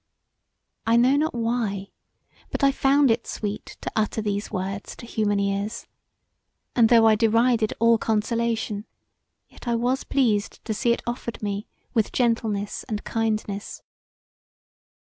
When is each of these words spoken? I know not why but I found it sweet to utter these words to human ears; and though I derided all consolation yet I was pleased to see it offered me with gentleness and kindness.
I 0.87 0.95
know 0.97 1.15
not 1.15 1.35
why 1.35 1.91
but 2.49 2.63
I 2.63 2.71
found 2.71 3.11
it 3.11 3.27
sweet 3.27 3.77
to 3.81 3.91
utter 3.95 4.19
these 4.19 4.49
words 4.51 4.95
to 4.95 5.05
human 5.05 5.39
ears; 5.39 5.85
and 6.75 6.89
though 6.89 7.05
I 7.05 7.13
derided 7.13 7.75
all 7.79 7.99
consolation 7.99 8.87
yet 9.47 9.67
I 9.67 9.75
was 9.75 10.03
pleased 10.03 10.65
to 10.65 10.73
see 10.73 10.91
it 10.91 11.03
offered 11.05 11.43
me 11.43 11.67
with 11.93 12.11
gentleness 12.11 12.83
and 12.85 13.03
kindness. 13.03 13.83